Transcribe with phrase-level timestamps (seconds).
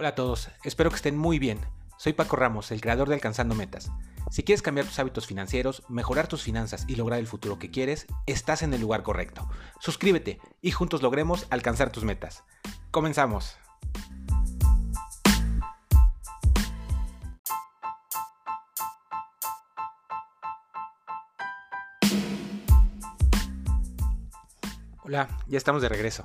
[0.00, 1.58] Hola a todos, espero que estén muy bien.
[1.96, 3.90] Soy Paco Ramos, el creador de Alcanzando Metas.
[4.30, 8.06] Si quieres cambiar tus hábitos financieros, mejorar tus finanzas y lograr el futuro que quieres,
[8.26, 9.50] estás en el lugar correcto.
[9.80, 12.44] Suscríbete y juntos logremos alcanzar tus metas.
[12.92, 13.56] Comenzamos.
[25.02, 26.24] Hola, ya estamos de regreso.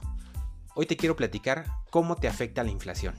[0.76, 3.16] Hoy te quiero platicar cómo te afecta la inflación.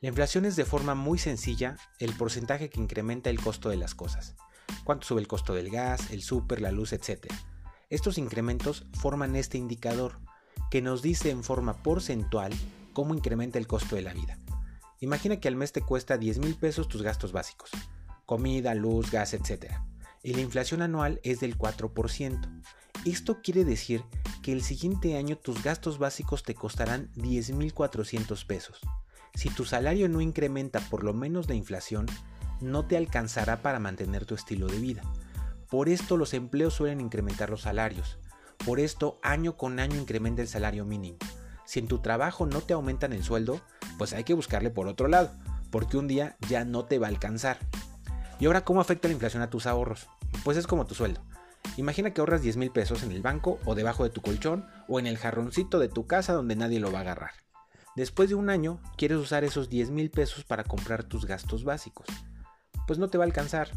[0.00, 3.94] La inflación es de forma muy sencilla el porcentaje que incrementa el costo de las
[3.94, 4.34] cosas.
[4.82, 7.26] Cuánto sube el costo del gas, el súper, la luz, etc.
[7.90, 10.18] Estos incrementos forman este indicador
[10.70, 12.50] que nos dice en forma porcentual
[12.94, 14.38] cómo incrementa el costo de la vida.
[15.00, 17.70] Imagina que al mes te cuesta 10 mil pesos tus gastos básicos,
[18.24, 19.74] comida, luz, gas, etc.
[20.22, 22.62] Y la inflación anual es del 4%.
[23.04, 24.02] Esto quiere decir
[24.42, 28.80] que el siguiente año tus gastos básicos te costarán 10.400 pesos.
[29.34, 32.06] Si tu salario no incrementa por lo menos la inflación,
[32.60, 35.02] no te alcanzará para mantener tu estilo de vida.
[35.68, 38.18] Por esto los empleos suelen incrementar los salarios.
[38.64, 41.18] Por esto año con año incrementa el salario mínimo.
[41.64, 43.60] Si en tu trabajo no te aumentan el sueldo,
[43.96, 45.30] pues hay que buscarle por otro lado,
[45.70, 47.58] porque un día ya no te va a alcanzar.
[48.40, 50.08] ¿Y ahora cómo afecta la inflación a tus ahorros?
[50.44, 51.22] Pues es como tu sueldo.
[51.76, 54.98] Imagina que ahorras 10 mil pesos en el banco o debajo de tu colchón o
[54.98, 57.32] en el jarroncito de tu casa donde nadie lo va a agarrar.
[57.96, 62.06] Después de un año, quieres usar esos 10 mil pesos para comprar tus gastos básicos.
[62.86, 63.70] Pues no te va a alcanzar.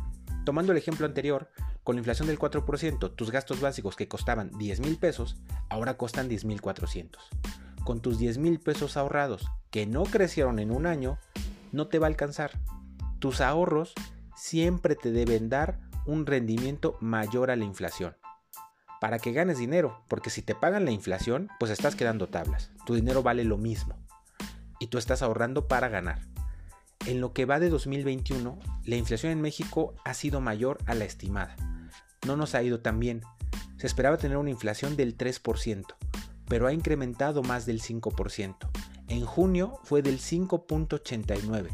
[0.45, 1.49] Tomando el ejemplo anterior,
[1.83, 5.37] con la inflación del 4%, tus gastos básicos que costaban 10 mil pesos,
[5.69, 7.21] ahora costan 10 mil 400.
[7.83, 11.17] Con tus 10 mil pesos ahorrados, que no crecieron en un año,
[11.71, 12.51] no te va a alcanzar.
[13.19, 13.93] Tus ahorros
[14.35, 18.15] siempre te deben dar un rendimiento mayor a la inflación
[19.03, 22.71] para que ganes dinero, porque si te pagan la inflación, pues estás quedando tablas.
[22.85, 23.97] Tu dinero vale lo mismo
[24.79, 26.21] y tú estás ahorrando para ganar.
[27.05, 31.03] En lo que va de 2021, la inflación en México ha sido mayor a la
[31.03, 31.57] estimada.
[32.25, 33.23] No nos ha ido tan bien.
[33.75, 35.83] Se esperaba tener una inflación del 3%,
[36.47, 38.55] pero ha incrementado más del 5%.
[39.09, 41.67] En junio fue del 5.89.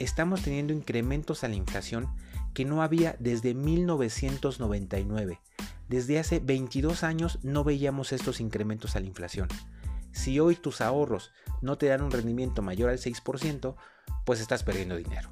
[0.00, 2.08] Estamos teniendo incrementos a la inflación
[2.52, 5.38] que no había desde 1999
[5.94, 9.48] desde hace 22 años no veíamos estos incrementos a la inflación.
[10.12, 11.30] Si hoy tus ahorros
[11.62, 13.76] no te dan un rendimiento mayor al 6%,
[14.24, 15.30] pues estás perdiendo dinero.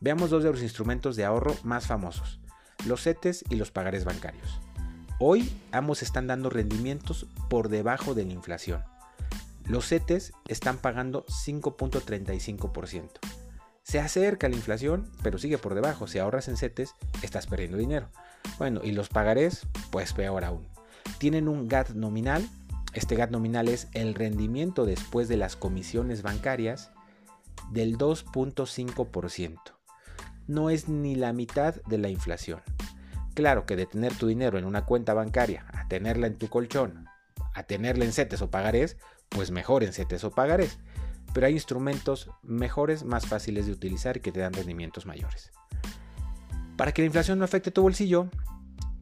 [0.00, 2.40] Veamos dos de los instrumentos de ahorro más famosos,
[2.86, 4.60] los CETES y los pagares bancarios.
[5.20, 8.82] Hoy ambos están dando rendimientos por debajo de la inflación.
[9.66, 13.10] Los CETES están pagando 5.35%.
[13.82, 16.06] Se acerca la inflación, pero sigue por debajo.
[16.06, 18.10] Si ahorras en CETES, estás perdiendo dinero.
[18.58, 20.66] Bueno, y los pagarés, pues peor aún.
[21.18, 22.48] Tienen un GAT nominal.
[22.92, 26.90] Este GAT nominal es el rendimiento después de las comisiones bancarias
[27.70, 29.58] del 2.5%.
[30.46, 32.60] No es ni la mitad de la inflación.
[33.34, 37.06] Claro que de tener tu dinero en una cuenta bancaria a tenerla en tu colchón,
[37.54, 38.96] a tenerla en CETES o pagarés,
[39.28, 40.78] pues mejor en CETES o pagarés
[41.32, 45.52] pero hay instrumentos mejores, más fáciles de utilizar y que te dan rendimientos mayores.
[46.80, 48.30] Para que la inflación no afecte tu bolsillo,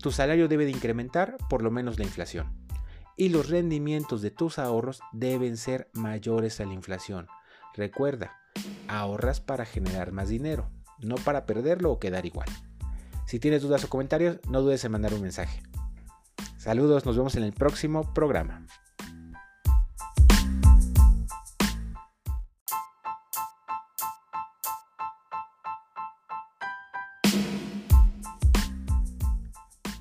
[0.02, 2.52] tu salario debe de incrementar por lo menos la inflación.
[3.16, 7.28] Y los rendimientos de tus ahorros deben ser mayores a la inflación.
[7.76, 8.36] Recuerda,
[8.88, 10.68] ahorras para generar más dinero,
[10.98, 12.48] no para perderlo o quedar igual.
[13.26, 15.62] Si tienes dudas o comentarios, no dudes en mandar un mensaje.
[16.56, 18.66] Saludos, nos vemos en el próximo programa.